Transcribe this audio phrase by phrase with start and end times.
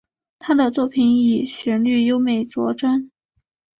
[0.39, 3.11] 他的作品以旋律优美着称。